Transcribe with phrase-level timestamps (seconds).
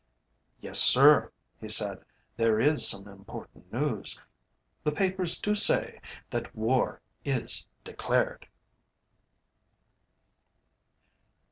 [0.61, 2.03] "Yes, sir," he said,
[2.35, 4.19] "there is some important news.
[4.83, 8.47] The papers do say that 'War is declared.'"